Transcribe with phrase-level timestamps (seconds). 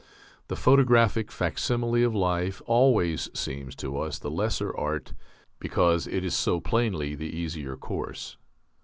[0.47, 5.13] The photographic facsimile of life always seems to us the lesser art,
[5.59, 8.35] because it is so plainly the easier course.